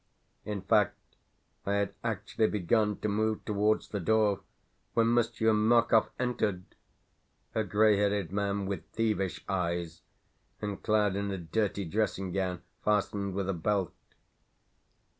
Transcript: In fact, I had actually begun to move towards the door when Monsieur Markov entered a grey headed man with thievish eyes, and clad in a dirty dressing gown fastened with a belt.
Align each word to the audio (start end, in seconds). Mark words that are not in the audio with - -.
In 0.45 0.63
fact, 0.63 0.97
I 1.63 1.73
had 1.73 1.93
actually 2.03 2.47
begun 2.47 2.97
to 3.01 3.07
move 3.07 3.45
towards 3.45 3.89
the 3.89 3.99
door 3.99 4.39
when 4.95 5.13
Monsieur 5.13 5.53
Markov 5.53 6.09
entered 6.17 6.63
a 7.53 7.63
grey 7.63 7.97
headed 7.97 8.31
man 8.31 8.65
with 8.65 8.83
thievish 8.93 9.45
eyes, 9.47 10.01
and 10.59 10.81
clad 10.81 11.15
in 11.15 11.29
a 11.29 11.37
dirty 11.37 11.85
dressing 11.85 12.31
gown 12.31 12.63
fastened 12.83 13.35
with 13.35 13.47
a 13.47 13.53
belt. 13.53 13.93